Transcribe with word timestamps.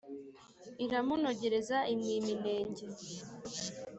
iramunogereza 0.85 1.77
imwima 1.93 2.29
inenge. 2.35 2.85